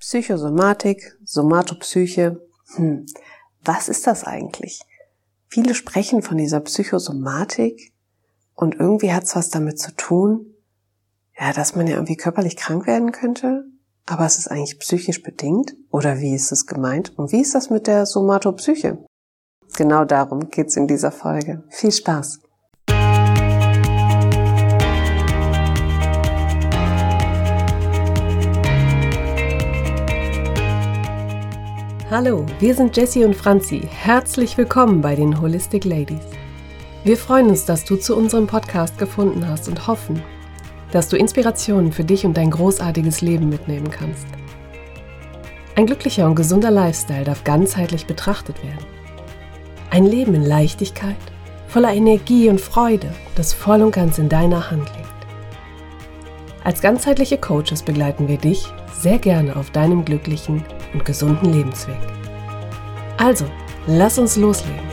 Psychosomatik, 0.00 1.18
Somatopsyche. 1.24 2.40
Hm, 2.74 3.04
was 3.62 3.90
ist 3.90 4.06
das 4.06 4.24
eigentlich? 4.24 4.80
Viele 5.46 5.74
sprechen 5.74 6.22
von 6.22 6.38
dieser 6.38 6.60
Psychosomatik 6.60 7.92
und 8.54 8.76
irgendwie 8.76 9.12
hat 9.12 9.24
es 9.24 9.36
was 9.36 9.50
damit 9.50 9.78
zu 9.78 9.94
tun, 9.94 10.54
ja, 11.38 11.52
dass 11.52 11.76
man 11.76 11.86
ja 11.86 11.96
irgendwie 11.96 12.16
körperlich 12.16 12.56
krank 12.56 12.86
werden 12.86 13.12
könnte, 13.12 13.66
aber 14.06 14.24
es 14.24 14.38
ist 14.38 14.48
eigentlich 14.48 14.78
psychisch 14.78 15.22
bedingt? 15.22 15.76
Oder 15.90 16.18
wie 16.18 16.34
ist 16.34 16.50
es 16.50 16.66
gemeint? 16.66 17.18
Und 17.18 17.32
wie 17.32 17.42
ist 17.42 17.54
das 17.54 17.68
mit 17.68 17.86
der 17.86 18.06
Somatopsyche? 18.06 19.04
Genau 19.76 20.06
darum 20.06 20.48
geht's 20.48 20.76
in 20.76 20.88
dieser 20.88 21.12
Folge. 21.12 21.62
Viel 21.68 21.92
Spaß! 21.92 22.40
Hallo, 32.10 32.44
wir 32.58 32.74
sind 32.74 32.96
Jessie 32.96 33.24
und 33.24 33.36
Franzi. 33.36 33.88
Herzlich 33.88 34.58
willkommen 34.58 35.00
bei 35.00 35.14
den 35.14 35.40
Holistic 35.40 35.84
Ladies. 35.84 36.26
Wir 37.04 37.16
freuen 37.16 37.50
uns, 37.50 37.66
dass 37.66 37.84
du 37.84 37.94
zu 37.94 38.16
unserem 38.16 38.48
Podcast 38.48 38.98
gefunden 38.98 39.46
hast 39.48 39.68
und 39.68 39.86
hoffen, 39.86 40.20
dass 40.90 41.08
du 41.08 41.16
Inspirationen 41.16 41.92
für 41.92 42.02
dich 42.02 42.26
und 42.26 42.36
dein 42.36 42.50
großartiges 42.50 43.20
Leben 43.20 43.48
mitnehmen 43.48 43.92
kannst. 43.92 44.26
Ein 45.76 45.86
glücklicher 45.86 46.26
und 46.26 46.34
gesunder 46.34 46.72
Lifestyle 46.72 47.22
darf 47.22 47.44
ganzheitlich 47.44 48.08
betrachtet 48.08 48.60
werden. 48.64 48.84
Ein 49.90 50.04
Leben 50.04 50.34
in 50.34 50.42
Leichtigkeit, 50.42 51.14
voller 51.68 51.94
Energie 51.94 52.48
und 52.48 52.60
Freude, 52.60 53.14
das 53.36 53.52
voll 53.52 53.82
und 53.82 53.92
ganz 53.92 54.18
in 54.18 54.28
deiner 54.28 54.68
Hand 54.68 54.90
liegt. 54.96 56.64
Als 56.64 56.80
ganzheitliche 56.80 57.38
Coaches 57.38 57.84
begleiten 57.84 58.26
wir 58.26 58.38
dich 58.38 58.66
sehr 59.00 59.20
gerne 59.20 59.54
auf 59.54 59.70
deinem 59.70 60.04
glücklichen 60.04 60.64
und 60.92 61.04
gesunden 61.04 61.52
Lebensweg. 61.52 61.98
Also, 63.18 63.44
lass 63.86 64.18
uns 64.18 64.36
loslegen. 64.36 64.90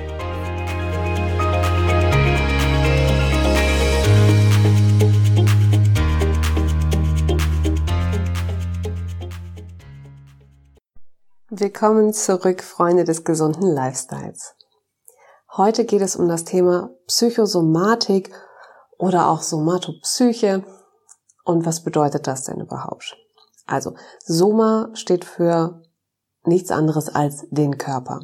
Willkommen 11.50 12.14
zurück, 12.14 12.62
Freunde 12.62 13.04
des 13.04 13.24
gesunden 13.24 13.72
Lifestyles. 13.72 14.56
Heute 15.56 15.86
geht 15.86 16.02
es 16.02 16.16
um 16.16 16.28
das 16.28 16.44
Thema 16.44 16.92
Psychosomatik 17.08 18.32
oder 18.98 19.30
auch 19.30 19.42
Somatopsyche. 19.42 20.64
Und 21.46 21.66
was 21.66 21.84
bedeutet 21.84 22.28
das 22.28 22.44
denn 22.44 22.60
überhaupt? 22.60 23.18
Also, 23.66 23.96
Soma 24.24 24.90
steht 24.94 25.26
für 25.26 25.82
nichts 26.48 26.72
anderes 26.72 27.10
als 27.10 27.46
den 27.50 27.78
Körper. 27.78 28.22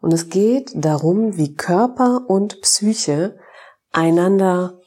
Und 0.00 0.12
es 0.12 0.28
geht 0.28 0.72
darum, 0.74 1.36
wie 1.36 1.54
Körper 1.54 2.28
und 2.28 2.60
Psyche 2.60 3.38
einander 3.92 4.80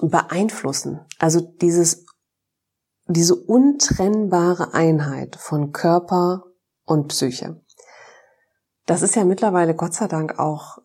beeinflussen. 0.00 1.00
Also 1.18 1.40
dieses, 1.40 2.06
diese 3.06 3.34
untrennbare 3.34 4.72
Einheit 4.72 5.36
von 5.36 5.72
Körper 5.72 6.44
und 6.84 7.08
Psyche. 7.08 7.60
Das 8.86 9.02
ist 9.02 9.16
ja 9.16 9.24
mittlerweile 9.24 9.74
Gott 9.74 9.94
sei 9.94 10.08
Dank 10.08 10.38
auch 10.38 10.78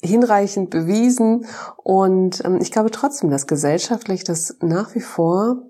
hinreichend 0.00 0.70
bewiesen 0.70 1.46
und 1.76 2.44
ähm, 2.44 2.58
ich 2.60 2.70
glaube 2.70 2.90
trotzdem, 2.90 3.30
dass 3.30 3.48
gesellschaftlich 3.48 4.22
das 4.22 4.56
nach 4.60 4.94
wie 4.94 5.00
vor 5.00 5.67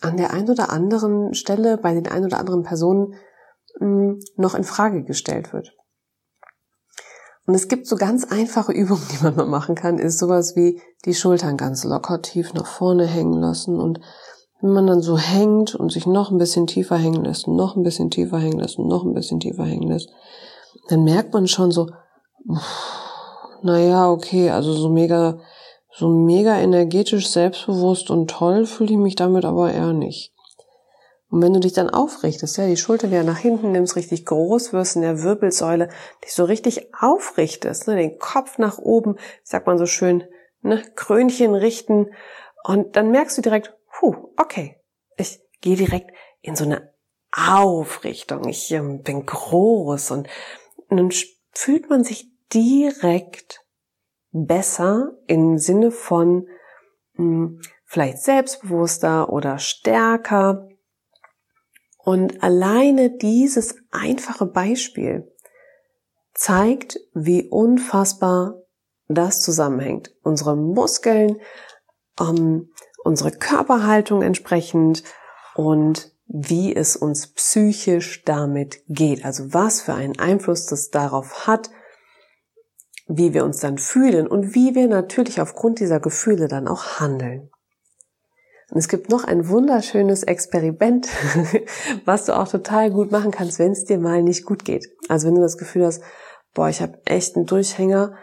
an 0.00 0.16
der 0.16 0.32
einen 0.32 0.50
oder 0.50 0.70
anderen 0.70 1.34
Stelle 1.34 1.78
bei 1.78 1.94
den 1.94 2.08
ein 2.08 2.24
oder 2.24 2.38
anderen 2.38 2.62
Personen 2.62 3.14
hm, 3.78 4.20
noch 4.36 4.54
in 4.54 4.64
Frage 4.64 5.04
gestellt 5.04 5.52
wird. 5.52 5.74
Und 7.46 7.54
es 7.54 7.68
gibt 7.68 7.86
so 7.86 7.96
ganz 7.96 8.24
einfache 8.24 8.72
Übungen, 8.72 9.06
die 9.12 9.22
man 9.22 9.36
mal 9.36 9.46
machen 9.46 9.74
kann, 9.74 9.98
ist 9.98 10.18
sowas 10.18 10.56
wie 10.56 10.80
die 11.04 11.14
Schultern 11.14 11.56
ganz 11.56 11.84
locker 11.84 12.22
tief 12.22 12.54
nach 12.54 12.66
vorne 12.66 13.06
hängen 13.06 13.40
lassen 13.40 13.80
und 13.80 14.00
wenn 14.60 14.72
man 14.72 14.86
dann 14.86 15.02
so 15.02 15.18
hängt 15.18 15.74
und 15.74 15.90
sich 15.90 16.06
noch 16.06 16.30
ein 16.30 16.38
bisschen 16.38 16.68
tiefer 16.68 16.96
hängen 16.96 17.24
lässt, 17.24 17.48
noch 17.48 17.74
ein 17.74 17.82
bisschen 17.82 18.10
tiefer 18.10 18.38
hängen 18.38 18.60
lässt, 18.60 18.78
noch 18.78 19.04
ein 19.04 19.12
bisschen 19.12 19.40
tiefer 19.40 19.64
hängen 19.64 19.88
lässt, 19.88 20.08
dann 20.88 21.02
merkt 21.02 21.34
man 21.34 21.48
schon 21.48 21.72
so, 21.72 21.90
naja, 23.62 24.08
okay, 24.08 24.50
also 24.50 24.72
so 24.72 24.88
mega 24.88 25.40
so 25.94 26.08
mega 26.08 26.58
energetisch, 26.58 27.28
selbstbewusst 27.28 28.10
und 28.10 28.30
toll 28.30 28.66
fühle 28.66 28.92
ich 28.92 28.98
mich 28.98 29.14
damit 29.14 29.44
aber 29.44 29.72
eher 29.72 29.92
nicht. 29.92 30.32
Und 31.30 31.40
wenn 31.40 31.54
du 31.54 31.60
dich 31.60 31.72
dann 31.72 31.88
aufrichtest, 31.88 32.58
ja, 32.58 32.66
die 32.66 32.76
Schulter 32.76 33.10
wieder 33.10 33.24
nach 33.24 33.38
hinten 33.38 33.72
nimmst, 33.72 33.96
richtig 33.96 34.26
groß 34.26 34.74
wirst 34.74 34.96
in 34.96 35.02
der 35.02 35.22
Wirbelsäule, 35.22 35.88
dich 36.22 36.34
so 36.34 36.44
richtig 36.44 36.94
aufrichtest, 36.94 37.88
ne, 37.88 37.96
den 37.96 38.18
Kopf 38.18 38.58
nach 38.58 38.78
oben, 38.78 39.16
sagt 39.42 39.66
man 39.66 39.78
so 39.78 39.86
schön, 39.86 40.24
ne, 40.60 40.82
Krönchen 40.94 41.54
richten 41.54 42.10
und 42.64 42.96
dann 42.96 43.10
merkst 43.10 43.38
du 43.38 43.42
direkt, 43.42 43.74
puh, 43.98 44.14
okay, 44.36 44.76
ich 45.16 45.40
gehe 45.62 45.76
direkt 45.76 46.10
in 46.42 46.54
so 46.54 46.64
eine 46.64 46.92
Aufrichtung, 47.32 48.46
ich 48.46 48.70
ähm, 48.72 49.02
bin 49.02 49.24
groß 49.24 50.10
und, 50.10 50.28
und 50.88 50.96
dann 50.98 51.10
fühlt 51.52 51.88
man 51.88 52.04
sich 52.04 52.26
direkt 52.52 53.64
besser 54.32 55.12
im 55.26 55.58
Sinne 55.58 55.90
von 55.90 56.48
mh, 57.14 57.18
hm, 57.18 57.60
vielleicht 57.84 58.18
selbstbewusster 58.18 59.30
oder 59.30 59.58
stärker. 59.58 60.68
Und 61.98 62.42
alleine 62.42 63.10
dieses 63.10 63.76
einfache 63.90 64.46
Beispiel 64.46 65.30
zeigt, 66.34 66.98
wie 67.14 67.48
unfassbar 67.48 68.62
das 69.08 69.42
zusammenhängt. 69.42 70.14
Unsere 70.22 70.56
Muskeln, 70.56 71.38
ähm, 72.18 72.72
unsere 73.04 73.30
Körperhaltung 73.30 74.22
entsprechend 74.22 75.04
und 75.54 76.12
wie 76.26 76.74
es 76.74 76.96
uns 76.96 77.34
psychisch 77.34 78.24
damit 78.24 78.82
geht. 78.88 79.24
Also 79.24 79.52
was 79.52 79.82
für 79.82 79.92
einen 79.92 80.18
Einfluss 80.18 80.66
das 80.66 80.88
darauf 80.88 81.46
hat, 81.46 81.70
wie 83.16 83.34
wir 83.34 83.44
uns 83.44 83.60
dann 83.60 83.78
fühlen 83.78 84.26
und 84.26 84.54
wie 84.54 84.74
wir 84.74 84.88
natürlich 84.88 85.40
aufgrund 85.40 85.80
dieser 85.80 86.00
Gefühle 86.00 86.48
dann 86.48 86.68
auch 86.68 87.00
handeln. 87.00 87.50
Und 88.70 88.78
es 88.78 88.88
gibt 88.88 89.10
noch 89.10 89.24
ein 89.24 89.48
wunderschönes 89.48 90.22
Experiment, 90.22 91.06
was 92.06 92.24
du 92.24 92.36
auch 92.36 92.48
total 92.48 92.90
gut 92.90 93.10
machen 93.10 93.30
kannst, 93.30 93.58
wenn 93.58 93.72
es 93.72 93.84
dir 93.84 93.98
mal 93.98 94.22
nicht 94.22 94.46
gut 94.46 94.64
geht. 94.64 94.88
Also 95.08 95.28
wenn 95.28 95.34
du 95.34 95.42
das 95.42 95.58
Gefühl 95.58 95.84
hast, 95.84 96.02
boah, 96.54 96.68
ich 96.68 96.80
habe 96.80 96.98
echt 97.04 97.36
einen 97.36 97.44
Durchhänger, 97.44 98.16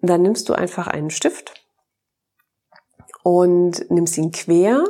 dann 0.00 0.22
nimmst 0.22 0.48
du 0.48 0.54
einfach 0.54 0.88
einen 0.88 1.10
Stift 1.10 1.54
und 3.22 3.88
nimmst 3.88 4.18
ihn 4.18 4.32
quer 4.32 4.84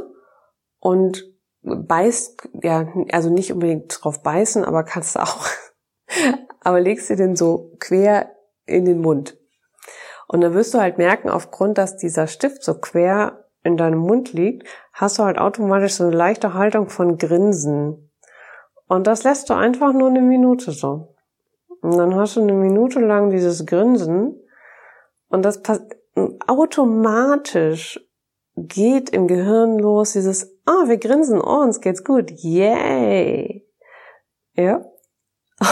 und 0.80 1.30
beißt, 1.60 2.48
ja, 2.62 2.88
also 3.12 3.28
nicht 3.28 3.52
unbedingt 3.52 3.98
drauf 4.02 4.22
beißen, 4.22 4.64
aber 4.64 4.84
kannst 4.84 5.16
du 5.16 5.20
auch, 5.20 5.46
aber 6.60 6.80
legst 6.80 7.10
dir 7.10 7.16
den 7.16 7.36
so 7.36 7.76
quer 7.78 8.34
in 8.66 8.84
den 8.84 9.00
Mund. 9.00 9.38
Und 10.28 10.40
dann 10.40 10.54
wirst 10.54 10.74
du 10.74 10.80
halt 10.80 10.98
merken, 10.98 11.28
aufgrund, 11.28 11.78
dass 11.78 11.96
dieser 11.96 12.26
Stift 12.26 12.62
so 12.62 12.74
quer 12.74 13.44
in 13.62 13.76
deinem 13.76 13.98
Mund 13.98 14.32
liegt, 14.32 14.66
hast 14.92 15.18
du 15.18 15.24
halt 15.24 15.38
automatisch 15.38 15.94
so 15.94 16.04
eine 16.04 16.16
leichte 16.16 16.54
Haltung 16.54 16.88
von 16.88 17.18
Grinsen. 17.18 18.10
Und 18.88 19.06
das 19.06 19.24
lässt 19.24 19.50
du 19.50 19.54
einfach 19.54 19.92
nur 19.92 20.08
eine 20.08 20.20
Minute 20.20 20.72
so. 20.72 21.14
Und 21.80 21.96
dann 21.96 22.14
hast 22.14 22.36
du 22.36 22.40
eine 22.40 22.52
Minute 22.52 23.00
lang 23.00 23.30
dieses 23.30 23.66
Grinsen 23.66 24.40
und 25.28 25.44
das 25.44 25.62
automatisch 26.46 28.00
geht 28.56 29.10
im 29.10 29.26
Gehirn 29.26 29.78
los 29.78 30.12
dieses, 30.12 30.54
ah, 30.66 30.82
oh, 30.84 30.88
wir 30.88 30.98
grinsen, 30.98 31.40
oh, 31.40 31.62
uns 31.62 31.80
geht's 31.80 32.04
gut, 32.04 32.30
yay. 32.30 33.66
Ja. 34.54 34.84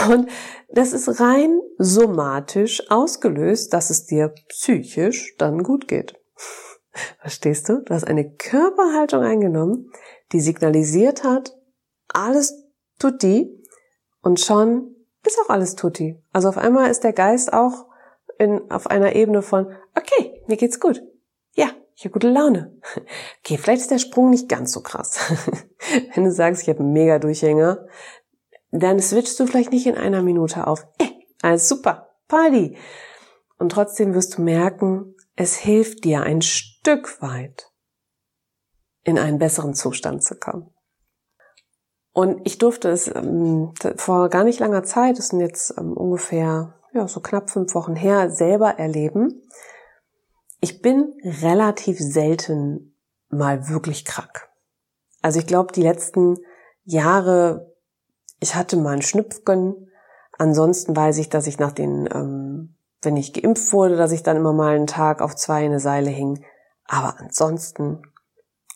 Und 0.09 0.29
das 0.69 0.93
ist 0.93 1.19
rein 1.19 1.59
somatisch 1.77 2.89
ausgelöst, 2.89 3.73
dass 3.73 3.89
es 3.89 4.05
dir 4.05 4.33
psychisch 4.49 5.35
dann 5.37 5.63
gut 5.63 5.87
geht. 5.87 6.15
Verstehst 7.19 7.69
du? 7.69 7.81
Du 7.81 7.93
hast 7.93 8.05
eine 8.05 8.29
Körperhaltung 8.29 9.23
eingenommen, 9.23 9.91
die 10.31 10.41
signalisiert 10.41 11.23
hat, 11.23 11.57
alles 12.07 12.65
tut 12.99 13.23
die 13.23 13.49
und 14.21 14.39
schon 14.39 14.95
ist 15.25 15.39
auch 15.39 15.49
alles 15.49 15.75
tutti. 15.75 16.21
Also 16.33 16.49
auf 16.49 16.57
einmal 16.57 16.89
ist 16.89 17.03
der 17.03 17.13
Geist 17.13 17.53
auch 17.53 17.87
in, 18.37 18.69
auf 18.71 18.87
einer 18.87 19.15
Ebene 19.15 19.41
von, 19.41 19.67
okay, 19.95 20.41
mir 20.47 20.57
geht's 20.57 20.79
gut. 20.79 21.03
Ja, 21.53 21.69
ich 21.95 22.05
habe 22.05 22.13
gute 22.13 22.29
Laune. 22.29 22.77
Okay, 23.39 23.57
vielleicht 23.57 23.81
ist 23.81 23.91
der 23.91 23.99
Sprung 23.99 24.29
nicht 24.29 24.49
ganz 24.49 24.71
so 24.71 24.81
krass. 24.81 25.19
Wenn 26.15 26.23
du 26.23 26.31
sagst, 26.31 26.63
ich 26.63 26.69
habe 26.69 26.83
mega 26.83 27.19
Durchhänger, 27.19 27.85
dann 28.71 28.99
switchst 28.99 29.39
du 29.39 29.45
vielleicht 29.45 29.71
nicht 29.71 29.85
in 29.85 29.95
einer 29.95 30.21
Minute 30.21 30.67
auf. 30.67 30.87
Eh, 30.99 31.09
alles 31.41 31.67
super, 31.67 32.09
Party. 32.27 32.77
Und 33.57 33.71
trotzdem 33.71 34.13
wirst 34.13 34.37
du 34.37 34.41
merken, 34.41 35.15
es 35.35 35.55
hilft 35.57 36.03
dir 36.03 36.23
ein 36.23 36.41
Stück 36.41 37.21
weit 37.21 37.71
in 39.03 39.17
einen 39.17 39.39
besseren 39.39 39.73
Zustand 39.73 40.23
zu 40.23 40.35
kommen. 40.35 40.73
Und 42.13 42.41
ich 42.45 42.57
durfte 42.57 42.89
es 42.89 43.07
ähm, 43.07 43.73
vor 43.95 44.29
gar 44.29 44.43
nicht 44.43 44.59
langer 44.59 44.83
Zeit, 44.83 45.17
das 45.17 45.29
sind 45.29 45.39
jetzt 45.39 45.73
ähm, 45.77 45.93
ungefähr 45.93 46.75
ja, 46.93 47.07
so 47.07 47.21
knapp 47.21 47.49
fünf 47.49 47.73
Wochen 47.73 47.95
her, 47.95 48.29
selber 48.29 48.77
erleben. 48.77 49.41
Ich 50.59 50.81
bin 50.81 51.13
relativ 51.23 51.97
selten 51.99 52.97
mal 53.29 53.69
wirklich 53.69 54.05
krank. 54.05 54.49
Also 55.21 55.39
ich 55.39 55.47
glaube, 55.47 55.71
die 55.71 55.83
letzten 55.83 56.37
Jahre, 56.83 57.70
ich 58.41 58.55
hatte 58.55 58.75
mal 58.75 58.93
einen 58.93 59.01
Schnupfen. 59.01 59.87
Ansonsten 60.37 60.95
weiß 60.95 61.19
ich, 61.19 61.29
dass 61.29 61.47
ich 61.47 61.59
nach 61.59 61.71
den, 61.71 62.09
ähm, 62.13 62.75
wenn 63.01 63.15
ich 63.15 63.33
geimpft 63.33 63.71
wurde, 63.71 63.95
dass 63.95 64.11
ich 64.11 64.23
dann 64.23 64.35
immer 64.35 64.51
mal 64.51 64.75
einen 64.75 64.87
Tag 64.87 65.21
auf 65.21 65.35
zwei 65.35 65.61
in 65.61 65.71
eine 65.71 65.79
Seile 65.79 66.09
hing. 66.09 66.43
Aber 66.85 67.19
ansonsten 67.19 68.01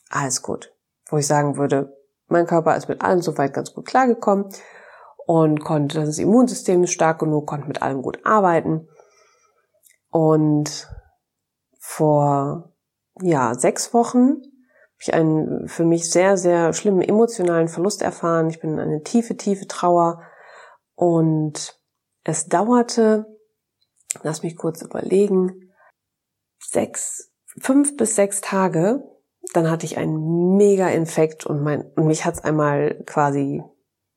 alles 0.09 0.41
gut. 0.41 0.71
Wo 1.09 1.17
ich 1.17 1.27
sagen 1.27 1.57
würde, 1.57 1.97
mein 2.27 2.45
Körper 2.45 2.77
ist 2.77 2.88
mit 2.88 3.01
allem 3.01 3.21
soweit 3.21 3.53
ganz 3.53 3.73
gut 3.73 3.85
klargekommen 3.85 4.50
und 5.25 5.63
konnte, 5.63 6.06
das 6.06 6.19
Immunsystem 6.19 6.83
ist 6.83 6.94
stark 6.94 7.19
genug, 7.19 7.47
konnte 7.47 7.67
mit 7.67 7.81
allem 7.81 8.03
gut 8.03 8.19
arbeiten. 8.23 8.88
Und 10.12 10.89
vor, 11.79 12.71
ja, 13.19 13.56
sechs 13.56 13.94
Wochen 13.94 14.41
ich 15.05 15.13
einen 15.13 15.67
für 15.67 15.85
mich 15.85 16.09
sehr, 16.09 16.37
sehr 16.37 16.73
schlimmen 16.73 17.01
emotionalen 17.01 17.67
Verlust 17.67 18.01
erfahren. 18.01 18.49
Ich 18.49 18.59
bin 18.59 18.73
in 18.73 18.79
eine 18.79 19.03
tiefe, 19.03 19.37
tiefe 19.37 19.67
Trauer 19.67 20.21
und 20.95 21.79
es 22.23 22.47
dauerte, 22.47 23.25
lass 24.23 24.43
mich 24.43 24.55
kurz 24.55 24.81
überlegen, 24.81 25.71
sechs, 26.59 27.31
fünf 27.59 27.95
bis 27.97 28.15
sechs 28.15 28.41
Tage, 28.41 29.03
dann 29.53 29.69
hatte 29.69 29.85
ich 29.85 29.97
einen 29.97 30.55
Mega-Infekt 30.57 31.45
und, 31.45 31.61
mein, 31.61 31.91
und 31.95 32.07
mich 32.07 32.25
hat's 32.25 32.43
einmal 32.43 33.03
quasi 33.05 33.63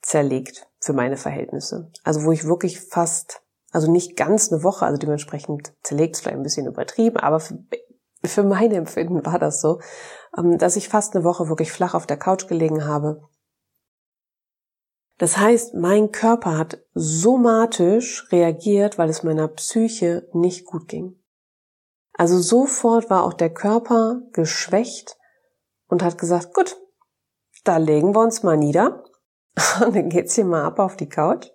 zerlegt 0.00 0.66
für 0.80 0.94
meine 0.94 1.16
Verhältnisse. 1.16 1.90
Also 2.02 2.24
wo 2.24 2.32
ich 2.32 2.44
wirklich 2.44 2.80
fast, 2.80 3.42
also 3.72 3.90
nicht 3.90 4.16
ganz 4.16 4.50
eine 4.50 4.62
Woche, 4.62 4.86
also 4.86 4.98
dementsprechend 4.98 5.74
zerlegt 5.82 6.16
vielleicht 6.16 6.36
ein 6.36 6.42
bisschen 6.42 6.66
übertrieben, 6.66 7.18
aber 7.18 7.42
für, 8.24 8.42
meine 8.42 8.76
Empfinden 8.76 9.24
war 9.24 9.38
das 9.38 9.60
so, 9.60 9.80
ähm, 10.36 10.58
dass 10.58 10.76
ich 10.76 10.88
fast 10.88 11.14
eine 11.14 11.24
Woche 11.24 11.48
wirklich 11.48 11.72
flach 11.72 11.94
auf 11.94 12.06
der 12.06 12.16
Couch 12.16 12.48
gelegen 12.48 12.86
habe. 12.86 13.22
Das 15.18 15.36
heißt, 15.36 15.74
mein 15.74 16.12
Körper 16.12 16.56
hat 16.56 16.78
somatisch 16.94 18.30
reagiert, 18.30 18.98
weil 18.98 19.08
es 19.08 19.24
meiner 19.24 19.48
Psyche 19.48 20.28
nicht 20.32 20.64
gut 20.64 20.86
ging. 20.86 21.20
Also 22.12 22.38
sofort 22.40 23.10
war 23.10 23.24
auch 23.24 23.32
der 23.32 23.52
Körper 23.52 24.22
geschwächt 24.32 25.16
und 25.88 26.02
hat 26.02 26.18
gesagt, 26.18 26.54
gut, 26.54 26.76
da 27.64 27.76
legen 27.76 28.14
wir 28.14 28.20
uns 28.20 28.42
mal 28.42 28.56
nieder 28.56 29.04
und 29.84 29.94
dann 29.94 30.08
geht's 30.08 30.34
hier 30.34 30.44
mal 30.44 30.64
ab 30.64 30.78
auf 30.78 30.96
die 30.96 31.08
Couch 31.08 31.48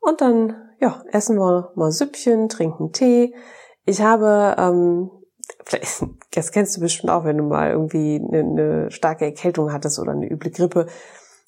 und 0.00 0.20
dann 0.20 0.54
ja 0.80 1.02
essen 1.10 1.36
wir 1.36 1.72
mal 1.74 1.90
Süppchen, 1.90 2.48
trinken 2.48 2.92
Tee. 2.92 3.34
Ich 3.84 4.02
habe 4.02 4.54
ähm, 4.58 5.10
vielleicht, 5.64 6.04
das 6.32 6.52
kennst 6.52 6.76
du 6.76 6.80
bestimmt 6.80 7.10
auch, 7.10 7.24
wenn 7.24 7.38
du 7.38 7.44
mal 7.44 7.70
irgendwie 7.70 8.16
eine, 8.16 8.40
eine 8.40 8.90
starke 8.90 9.24
Erkältung 9.24 9.72
hattest 9.72 9.98
oder 9.98 10.12
eine 10.12 10.30
üble 10.30 10.50
Grippe. 10.50 10.86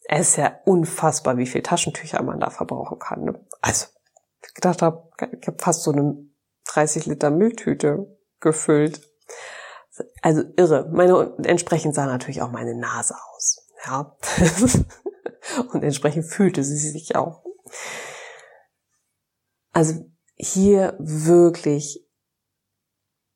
Es 0.08 0.30
ist 0.30 0.36
ja 0.36 0.58
unfassbar, 0.64 1.36
wie 1.36 1.46
viel 1.46 1.62
Taschentücher 1.62 2.22
man 2.22 2.40
da 2.40 2.50
verbrauchen 2.50 2.98
kann. 2.98 3.24
Ne? 3.24 3.40
Also, 3.60 3.86
ich 4.46 4.54
gedacht 4.54 4.82
habe, 4.82 5.10
ich 5.40 5.46
habe 5.46 5.58
fast 5.58 5.82
so 5.82 5.92
eine 5.92 6.16
30 6.66 7.06
Liter 7.06 7.30
Mülltüte 7.30 8.16
gefüllt. 8.40 9.00
Also 10.22 10.42
irre. 10.56 10.90
Meine, 10.92 11.34
entsprechend 11.44 11.94
sah 11.94 12.06
natürlich 12.06 12.42
auch 12.42 12.50
meine 12.50 12.74
Nase 12.74 13.14
aus. 13.34 13.66
Ja. 13.86 14.16
Und 15.72 15.82
entsprechend 15.82 16.24
fühlte 16.24 16.62
sie 16.62 16.76
sich 16.76 17.16
auch. 17.16 17.44
Also 19.72 20.06
hier 20.36 20.96
wirklich 20.98 22.05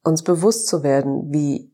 uns 0.03 0.23
bewusst 0.23 0.67
zu 0.67 0.83
werden, 0.83 1.33
wie, 1.33 1.73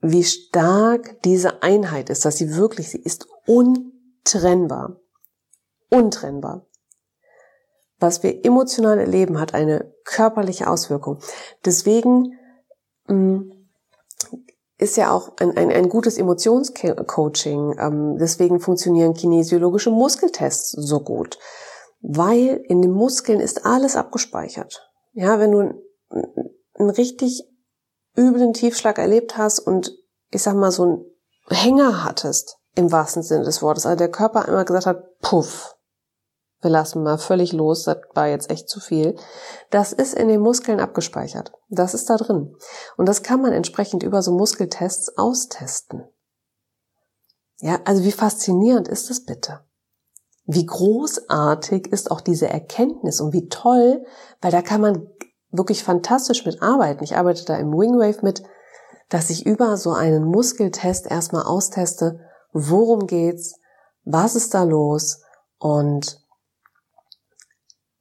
wie 0.00 0.24
stark 0.24 1.22
diese 1.22 1.62
Einheit 1.62 2.10
ist, 2.10 2.24
dass 2.24 2.36
sie 2.36 2.56
wirklich, 2.56 2.90
sie 2.90 3.02
ist 3.02 3.26
untrennbar. 3.46 5.00
Untrennbar. 5.90 6.66
Was 7.98 8.22
wir 8.22 8.44
emotional 8.44 8.98
erleben, 8.98 9.40
hat 9.40 9.54
eine 9.54 9.94
körperliche 10.04 10.68
Auswirkung. 10.68 11.20
Deswegen 11.64 12.38
mh, 13.06 13.14
mm, 13.14 13.52
ist 14.78 14.96
ja 14.96 15.10
auch 15.10 15.36
ein, 15.38 15.56
ein, 15.56 15.70
ein 15.70 15.88
gutes 15.88 16.18
Emotionscoaching. 16.18 17.76
Ähm, 17.78 18.18
deswegen 18.18 18.60
funktionieren 18.60 19.14
kinesiologische 19.14 19.90
Muskeltests 19.90 20.70
so 20.72 21.00
gut. 21.00 21.38
Weil 22.00 22.62
in 22.68 22.82
den 22.82 22.92
Muskeln 22.92 23.40
ist 23.40 23.64
alles 23.64 23.96
abgespeichert. 23.96 24.90
Ja, 25.12 25.40
wenn 25.40 25.52
du 25.52 25.82
einen 26.74 26.90
richtig 26.90 27.48
üblen 28.16 28.52
Tiefschlag 28.52 28.98
erlebt 28.98 29.36
hast 29.36 29.58
und 29.58 29.92
ich 30.30 30.42
sag 30.42 30.54
mal 30.54 30.70
so 30.70 30.82
einen 30.82 31.04
Hänger 31.48 32.04
hattest, 32.04 32.58
im 32.74 32.92
wahrsten 32.92 33.22
Sinne 33.22 33.44
des 33.44 33.62
Wortes, 33.62 33.86
also 33.86 33.96
der 33.96 34.10
Körper 34.10 34.46
einmal 34.46 34.64
gesagt 34.64 34.86
hat, 34.86 35.18
puff, 35.20 35.76
wir 36.60 36.70
lassen 36.70 37.02
mal 37.02 37.18
völlig 37.18 37.52
los, 37.52 37.84
das 37.84 37.98
war 38.14 38.28
jetzt 38.28 38.50
echt 38.50 38.68
zu 38.68 38.80
viel. 38.80 39.16
Das 39.70 39.92
ist 39.92 40.14
in 40.14 40.28
den 40.28 40.40
Muskeln 40.40 40.80
abgespeichert. 40.80 41.52
Das 41.68 41.94
ist 41.94 42.08
da 42.08 42.16
drin. 42.16 42.56
Und 42.96 43.06
das 43.06 43.22
kann 43.22 43.40
man 43.42 43.52
entsprechend 43.52 44.02
über 44.02 44.22
so 44.22 44.32
Muskeltests 44.32 45.16
austesten. 45.16 46.08
Ja, 47.60 47.80
also 47.84 48.04
wie 48.04 48.12
faszinierend 48.12 48.88
ist 48.88 49.10
das 49.10 49.24
bitte? 49.24 49.60
Wie 50.44 50.64
großartig 50.64 51.88
ist 51.88 52.10
auch 52.10 52.20
diese 52.20 52.48
Erkenntnis 52.48 53.20
und 53.20 53.32
wie 53.32 53.48
toll, 53.48 54.04
weil 54.40 54.52
da 54.52 54.62
kann 54.62 54.80
man 54.80 55.08
wirklich 55.50 55.84
fantastisch 55.84 56.44
mit 56.44 56.62
arbeiten. 56.62 57.04
Ich 57.04 57.16
arbeite 57.16 57.44
da 57.44 57.56
im 57.56 57.72
Wingwave 57.72 58.22
mit, 58.22 58.42
dass 59.08 59.30
ich 59.30 59.46
über 59.46 59.76
so 59.76 59.92
einen 59.92 60.24
Muskeltest 60.24 61.06
erstmal 61.06 61.44
austeste, 61.44 62.20
worum 62.52 63.06
geht's, 63.06 63.58
was 64.04 64.36
ist 64.36 64.54
da 64.54 64.64
los 64.64 65.22
und 65.58 66.20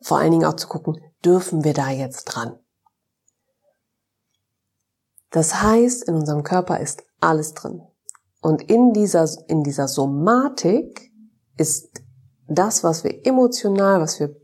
vor 0.02 0.20
allen 0.20 0.32
Dingen 0.32 0.46
auch 0.46 0.56
zu 0.56 0.68
gucken, 0.68 1.00
dürfen 1.24 1.64
wir 1.64 1.74
da 1.74 1.90
jetzt 1.90 2.26
dran? 2.26 2.60
Das 5.32 5.62
heißt, 5.62 6.08
in 6.08 6.16
unserem 6.16 6.44
Körper 6.44 6.80
ist 6.80 7.04
alles 7.20 7.54
drin. 7.54 7.82
Und 8.42 8.62
in 8.62 8.94
dieser, 8.94 9.28
in 9.48 9.64
dieser 9.64 9.88
Somatik 9.88 11.12
ist 11.58 12.02
das, 12.48 12.84
was 12.84 13.04
wir 13.04 13.26
emotional, 13.26 14.00
was 14.00 14.20
wir 14.20 14.36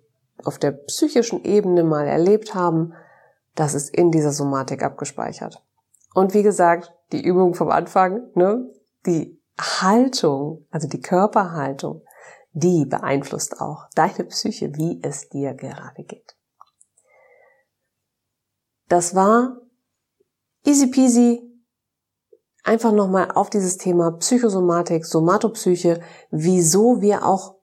auf 0.45 0.57
der 0.57 0.71
psychischen 0.71 1.43
Ebene 1.43 1.83
mal 1.83 2.07
erlebt 2.07 2.53
haben, 2.55 2.93
das 3.55 3.73
ist 3.73 3.93
in 3.93 4.11
dieser 4.11 4.31
Somatik 4.31 4.83
abgespeichert. 4.83 5.63
Und 6.13 6.33
wie 6.33 6.43
gesagt, 6.43 6.93
die 7.11 7.23
Übung 7.23 7.53
vom 7.53 7.69
Anfang, 7.69 8.29
ne, 8.35 8.69
die 9.05 9.41
Haltung, 9.59 10.65
also 10.71 10.87
die 10.87 11.01
Körperhaltung, 11.01 12.03
die 12.53 12.85
beeinflusst 12.85 13.61
auch 13.61 13.87
deine 13.95 14.25
Psyche, 14.25 14.75
wie 14.75 14.99
es 15.03 15.29
dir 15.29 15.53
gerade 15.53 16.03
geht. 16.03 16.35
Das 18.87 19.15
war 19.15 19.57
easy 20.65 20.87
peasy. 20.87 21.47
Einfach 22.63 22.91
nochmal 22.91 23.31
auf 23.31 23.49
dieses 23.49 23.77
Thema 23.77 24.11
Psychosomatik, 24.11 25.05
Somatopsyche, 25.05 26.01
wieso 26.29 27.01
wir 27.01 27.25
auch 27.25 27.55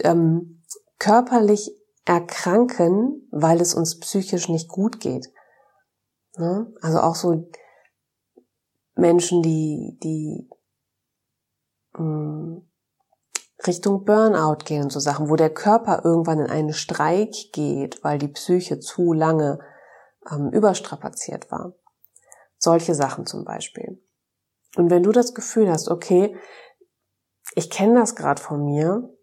ähm, 0.00 0.62
körperlich 0.98 1.70
erkranken, 2.10 3.28
weil 3.30 3.60
es 3.60 3.72
uns 3.72 4.00
psychisch 4.00 4.48
nicht 4.48 4.68
gut 4.68 4.98
geht. 4.98 5.32
Ne? 6.36 6.74
Also 6.82 6.98
auch 6.98 7.14
so 7.14 7.48
Menschen, 8.96 9.42
die, 9.42 9.96
die 10.02 10.50
mh, 11.92 12.02
mm, 12.02 12.68
Richtung 13.64 14.04
Burnout 14.04 14.64
gehen 14.64 14.82
und 14.82 14.90
so 14.90 14.98
Sachen, 14.98 15.28
wo 15.28 15.36
der 15.36 15.50
Körper 15.54 16.02
irgendwann 16.04 16.40
in 16.40 16.50
einen 16.50 16.72
Streik 16.72 17.32
geht, 17.52 18.02
weil 18.02 18.18
die 18.18 18.26
Psyche 18.26 18.80
zu 18.80 19.12
lange 19.12 19.60
ähm, 20.32 20.50
überstrapaziert 20.50 21.52
war. 21.52 21.74
Solche 22.58 22.96
Sachen 22.96 23.24
zum 23.24 23.44
Beispiel. 23.44 24.02
Und 24.74 24.90
wenn 24.90 25.04
du 25.04 25.12
das 25.12 25.32
Gefühl 25.32 25.70
hast, 25.70 25.88
okay, 25.88 26.36
ich 27.54 27.70
kenne 27.70 28.00
das 28.00 28.16
gerade 28.16 28.42
von 28.42 28.64
mir, 28.64 29.16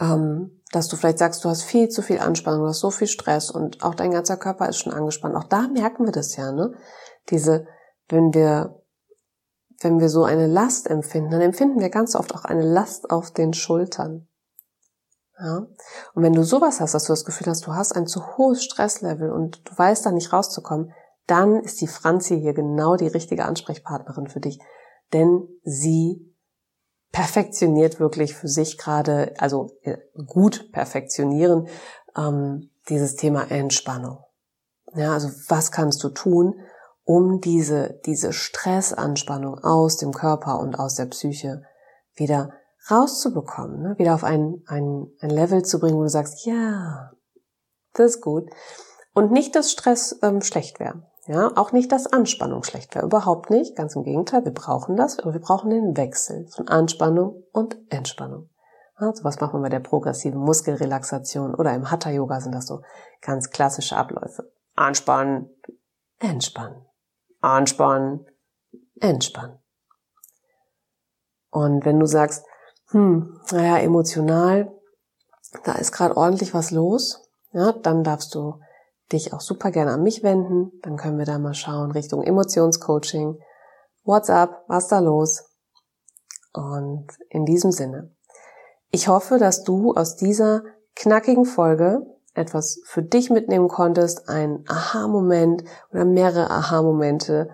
ähm, 0.00 0.62
dass 0.72 0.88
du 0.88 0.96
vielleicht 0.96 1.18
sagst, 1.18 1.44
du 1.44 1.48
hast 1.48 1.62
viel 1.62 1.88
zu 1.88 2.02
viel 2.02 2.18
Anspannung, 2.18 2.62
du 2.62 2.68
hast 2.68 2.80
so 2.80 2.90
viel 2.90 3.08
Stress 3.08 3.50
und 3.50 3.82
auch 3.82 3.94
dein 3.94 4.10
ganzer 4.10 4.36
Körper 4.36 4.68
ist 4.68 4.78
schon 4.78 4.92
angespannt. 4.92 5.36
Auch 5.36 5.44
da 5.44 5.68
merken 5.68 6.04
wir 6.04 6.12
das 6.12 6.36
ja, 6.36 6.52
ne? 6.52 6.74
Diese, 7.30 7.66
wenn 8.08 8.34
wir 8.34 8.82
wenn 9.84 10.00
wir 10.00 10.08
so 10.08 10.24
eine 10.24 10.46
Last 10.46 10.88
empfinden, 10.88 11.30
dann 11.30 11.40
empfinden 11.40 11.80
wir 11.80 11.90
ganz 11.90 12.14
oft 12.14 12.34
auch 12.34 12.44
eine 12.44 12.62
Last 12.62 13.10
auf 13.10 13.30
den 13.30 13.52
Schultern. 13.52 14.28
Ja? 15.38 15.66
Und 16.14 16.22
wenn 16.22 16.32
du 16.32 16.44
sowas 16.44 16.80
hast, 16.80 16.94
dass 16.94 17.04
du 17.04 17.12
das 17.12 17.24
Gefühl 17.24 17.48
hast, 17.48 17.66
du 17.66 17.74
hast 17.74 17.92
ein 17.96 18.06
zu 18.06 18.36
hohes 18.36 18.62
Stresslevel 18.62 19.30
und 19.30 19.68
du 19.68 19.76
weißt 19.76 20.06
da 20.06 20.12
nicht 20.12 20.32
rauszukommen, 20.32 20.92
dann 21.26 21.60
ist 21.60 21.80
die 21.80 21.88
Franzi 21.88 22.40
hier 22.40 22.54
genau 22.54 22.96
die 22.96 23.08
richtige 23.08 23.44
Ansprechpartnerin 23.44 24.28
für 24.28 24.40
dich. 24.40 24.58
Denn 25.12 25.48
sie 25.64 26.31
perfektioniert 27.12 28.00
wirklich 28.00 28.34
für 28.34 28.48
sich 28.48 28.78
gerade, 28.78 29.34
also 29.38 29.70
äh, 29.82 29.98
gut 30.26 30.72
perfektionieren, 30.72 31.68
ähm, 32.16 32.70
dieses 32.88 33.16
Thema 33.16 33.50
Entspannung. 33.50 34.18
Ja, 34.94 35.12
also 35.12 35.28
was 35.48 35.70
kannst 35.70 36.02
du 36.02 36.08
tun, 36.08 36.54
um 37.04 37.40
diese, 37.40 38.00
diese 38.06 38.32
Stressanspannung 38.32 39.58
aus 39.58 39.96
dem 39.96 40.12
Körper 40.12 40.58
und 40.58 40.78
aus 40.78 40.94
der 40.94 41.06
Psyche 41.06 41.62
wieder 42.14 42.52
rauszubekommen, 42.90 43.82
ne? 43.82 43.94
wieder 43.98 44.14
auf 44.14 44.24
ein, 44.24 44.62
ein, 44.66 45.06
ein 45.20 45.30
Level 45.30 45.62
zu 45.62 45.78
bringen, 45.78 45.96
wo 45.96 46.02
du 46.02 46.08
sagst, 46.08 46.44
ja, 46.44 47.12
das 47.94 48.16
ist 48.16 48.20
gut. 48.20 48.48
Und 49.14 49.30
nicht, 49.30 49.54
dass 49.54 49.70
Stress 49.70 50.18
ähm, 50.22 50.40
schlecht 50.40 50.80
wäre. 50.80 51.06
Ja, 51.26 51.52
auch 51.54 51.70
nicht, 51.70 51.92
dass 51.92 52.12
Anspannung 52.12 52.64
schlecht 52.64 52.94
wäre. 52.94 53.06
Überhaupt 53.06 53.50
nicht. 53.50 53.76
Ganz 53.76 53.94
im 53.94 54.02
Gegenteil. 54.02 54.44
Wir 54.44 54.52
brauchen 54.52 54.96
das. 54.96 55.18
Aber 55.20 55.32
wir 55.32 55.40
brauchen 55.40 55.70
den 55.70 55.96
Wechsel 55.96 56.48
von 56.48 56.66
Anspannung 56.68 57.44
und 57.52 57.76
Entspannung. 57.90 58.48
Also 58.96 59.24
was 59.24 59.40
machen 59.40 59.58
wir 59.58 59.62
bei 59.62 59.68
der 59.68 59.80
progressiven 59.80 60.40
Muskelrelaxation 60.40 61.54
oder 61.54 61.74
im 61.74 61.90
Hatha 61.90 62.10
Yoga 62.10 62.40
sind 62.40 62.54
das 62.54 62.66
so 62.66 62.82
ganz 63.20 63.50
klassische 63.50 63.96
Abläufe. 63.96 64.52
Anspannen, 64.74 65.50
entspannen. 66.18 66.86
Anspannen, 67.40 68.26
entspannen. 69.00 69.58
Und 71.50 71.84
wenn 71.84 71.98
du 71.98 72.06
sagst, 72.06 72.44
hm, 72.90 73.40
naja, 73.50 73.78
emotional, 73.78 74.72
da 75.64 75.72
ist 75.72 75.92
gerade 75.92 76.16
ordentlich 76.16 76.54
was 76.54 76.70
los, 76.70 77.28
ja, 77.52 77.72
dann 77.72 78.04
darfst 78.04 78.34
du 78.34 78.60
dich 79.12 79.32
auch 79.32 79.40
super 79.40 79.70
gerne 79.70 79.92
an 79.92 80.02
mich 80.02 80.22
wenden. 80.22 80.72
Dann 80.82 80.96
können 80.96 81.18
wir 81.18 81.26
da 81.26 81.38
mal 81.38 81.54
schauen 81.54 81.92
Richtung 81.92 82.22
Emotionscoaching. 82.22 83.38
WhatsApp, 84.04 84.64
was 84.68 84.88
da 84.88 84.98
los? 84.98 85.44
Und 86.52 87.06
in 87.30 87.44
diesem 87.44 87.72
Sinne, 87.72 88.14
ich 88.90 89.08
hoffe, 89.08 89.38
dass 89.38 89.62
du 89.62 89.94
aus 89.94 90.16
dieser 90.16 90.62
knackigen 90.94 91.46
Folge 91.46 92.06
etwas 92.34 92.80
für 92.84 93.02
dich 93.02 93.30
mitnehmen 93.30 93.68
konntest, 93.68 94.28
ein 94.28 94.64
Aha-Moment 94.68 95.64
oder 95.90 96.04
mehrere 96.04 96.50
Aha-Momente, 96.50 97.50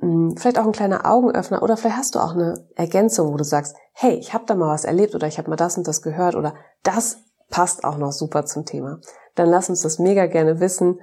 hm, 0.00 0.36
vielleicht 0.36 0.58
auch 0.58 0.66
ein 0.66 0.72
kleiner 0.72 1.10
Augenöffner 1.10 1.62
oder 1.62 1.76
vielleicht 1.76 1.96
hast 1.96 2.14
du 2.14 2.18
auch 2.18 2.32
eine 2.32 2.66
Ergänzung, 2.74 3.32
wo 3.32 3.36
du 3.36 3.44
sagst, 3.44 3.76
hey, 3.92 4.14
ich 4.14 4.34
habe 4.34 4.44
da 4.46 4.54
mal 4.54 4.68
was 4.68 4.84
erlebt 4.84 5.14
oder 5.14 5.26
ich 5.26 5.38
habe 5.38 5.48
mal 5.48 5.56
das 5.56 5.78
und 5.78 5.86
das 5.86 6.02
gehört 6.02 6.34
oder 6.34 6.54
das 6.82 7.18
passt 7.50 7.84
auch 7.84 7.98
noch 7.98 8.12
super 8.12 8.46
zum 8.46 8.64
Thema 8.64 9.00
dann 9.34 9.48
lass 9.48 9.68
uns 9.68 9.82
das 9.82 9.98
mega 9.98 10.26
gerne 10.26 10.60
wissen 10.60 11.00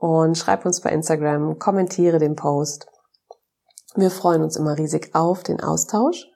und 0.00 0.36
schreib 0.36 0.66
uns 0.66 0.80
bei 0.80 0.90
Instagram, 0.90 1.58
kommentiere 1.58 2.18
den 2.18 2.36
Post. 2.36 2.86
Wir 3.94 4.10
freuen 4.10 4.42
uns 4.42 4.56
immer 4.56 4.76
riesig 4.76 5.14
auf 5.14 5.42
den 5.42 5.60
Austausch. 5.60 6.26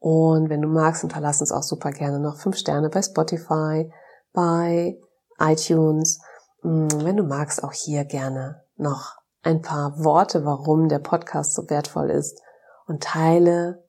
Und 0.00 0.48
wenn 0.48 0.62
du 0.62 0.68
magst, 0.68 1.00
hinterlass 1.00 1.40
uns 1.40 1.52
auch 1.52 1.62
super 1.62 1.90
gerne 1.90 2.20
noch 2.20 2.36
fünf 2.36 2.56
Sterne 2.56 2.88
bei 2.88 3.02
Spotify, 3.02 3.92
bei 4.32 4.98
iTunes. 5.38 6.20
Mm, 6.62 6.86
wenn 7.02 7.16
du 7.16 7.24
magst, 7.24 7.62
auch 7.62 7.72
hier 7.72 8.04
gerne 8.04 8.62
noch 8.76 9.16
ein 9.42 9.60
paar 9.60 10.02
Worte, 10.04 10.44
warum 10.44 10.88
der 10.88 11.00
Podcast 11.00 11.54
so 11.54 11.68
wertvoll 11.68 12.10
ist 12.10 12.40
und 12.86 13.02
teile 13.02 13.84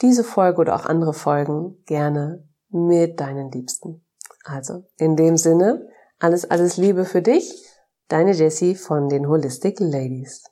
diese 0.00 0.24
Folge 0.24 0.60
oder 0.60 0.74
auch 0.74 0.84
andere 0.84 1.14
Folgen 1.14 1.82
gerne 1.86 2.48
mit 2.68 3.20
deinen 3.20 3.50
Liebsten. 3.50 4.04
Also, 4.44 4.84
in 4.96 5.16
dem 5.16 5.36
Sinne, 5.36 5.86
alles, 6.18 6.50
alles 6.50 6.76
Liebe 6.76 7.04
für 7.04 7.22
dich. 7.22 7.52
Deine 8.08 8.32
Jessie 8.32 8.74
von 8.74 9.08
den 9.08 9.28
Holistic 9.28 9.78
Ladies. 9.80 10.42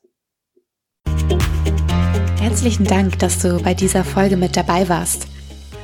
Herzlichen 2.40 2.84
Dank, 2.84 3.18
dass 3.18 3.40
du 3.40 3.62
bei 3.62 3.74
dieser 3.74 4.04
Folge 4.04 4.36
mit 4.36 4.56
dabei 4.56 4.88
warst. 4.88 5.26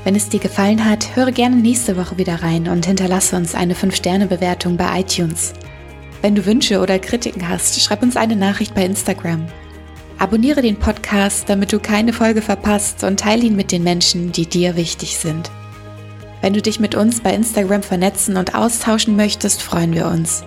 Wenn 0.04 0.14
es 0.14 0.28
dir 0.28 0.40
gefallen 0.40 0.84
hat, 0.84 1.16
höre 1.16 1.32
gerne 1.32 1.56
nächste 1.56 1.96
Woche 1.96 2.16
wieder 2.16 2.42
rein 2.42 2.68
und 2.68 2.86
hinterlasse 2.86 3.36
uns 3.36 3.54
eine 3.54 3.74
5-Sterne-Bewertung 3.74 4.76
bei 4.76 5.00
iTunes. 5.00 5.52
Wenn 6.22 6.34
du 6.34 6.46
Wünsche 6.46 6.80
oder 6.80 6.98
Kritiken 6.98 7.48
hast, 7.48 7.80
schreib 7.80 8.02
uns 8.02 8.16
eine 8.16 8.36
Nachricht 8.36 8.74
bei 8.74 8.84
Instagram. 8.84 9.46
Abonniere 10.18 10.62
den 10.62 10.78
Podcast, 10.78 11.48
damit 11.48 11.72
du 11.72 11.78
keine 11.78 12.12
Folge 12.12 12.40
verpasst 12.40 13.04
und 13.04 13.20
teile 13.20 13.42
ihn 13.42 13.56
mit 13.56 13.70
den 13.70 13.82
Menschen, 13.82 14.32
die 14.32 14.46
dir 14.46 14.76
wichtig 14.76 15.18
sind. 15.18 15.50
Wenn 16.40 16.52
du 16.52 16.62
dich 16.62 16.80
mit 16.80 16.94
uns 16.94 17.20
bei 17.20 17.32
Instagram 17.34 17.82
vernetzen 17.82 18.36
und 18.36 18.54
austauschen 18.54 19.16
möchtest, 19.16 19.62
freuen 19.62 19.94
wir 19.94 20.06
uns. 20.06 20.44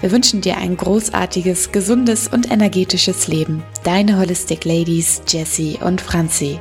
Wir 0.00 0.12
wünschen 0.12 0.40
dir 0.40 0.58
ein 0.58 0.76
großartiges, 0.76 1.72
gesundes 1.72 2.28
und 2.28 2.50
energetisches 2.50 3.26
Leben. 3.26 3.62
Deine 3.84 4.18
Holistic 4.18 4.64
Ladies 4.64 5.22
Jessie 5.28 5.78
und 5.80 6.00
Franzi. 6.00 6.58